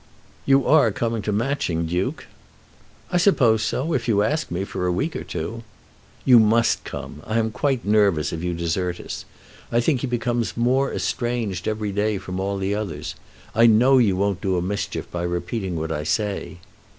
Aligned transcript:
"You 0.47 0.65
are 0.65 0.91
coming 0.91 1.21
to 1.21 1.31
Matching, 1.31 1.85
Duke?" 1.85 2.25
"I 3.11 3.17
suppose 3.17 3.61
so, 3.61 3.93
if 3.93 4.07
you 4.07 4.23
ask 4.23 4.49
me, 4.49 4.63
for 4.63 4.87
a 4.87 4.91
week 4.91 5.15
or 5.15 5.23
two." 5.23 5.61
"You 6.25 6.39
must 6.39 6.83
come. 6.83 7.21
I 7.23 7.37
am 7.37 7.51
quite 7.51 7.85
nervous 7.85 8.33
if 8.33 8.43
you 8.43 8.55
desert 8.55 8.99
us. 8.99 9.25
I 9.71 9.79
think 9.79 10.01
he 10.01 10.07
becomes 10.07 10.57
more 10.57 10.91
estranged 10.91 11.67
every 11.67 11.91
day 11.91 12.17
from 12.17 12.39
all 12.39 12.57
the 12.57 12.73
others. 12.73 13.13
I 13.53 13.67
know 13.67 13.99
you 13.99 14.15
won't 14.15 14.41
do 14.41 14.57
a 14.57 14.61
mischief 14.63 15.05
by 15.11 15.21
repeating 15.21 15.75
what 15.75 15.91
I 15.91 16.03
say." 16.03 16.57